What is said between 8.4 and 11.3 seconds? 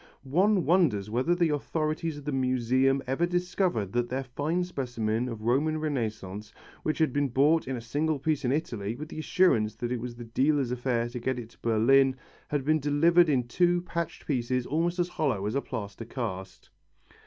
in Italy, with the assurance that it was the dealer's affair to